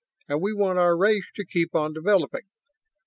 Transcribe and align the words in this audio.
And 0.27 0.41
we 0.41 0.51
want 0.55 0.79
our 0.79 0.97
race 0.97 1.27
to 1.35 1.45
keep 1.45 1.75
on 1.75 1.93
developing. 1.93 2.47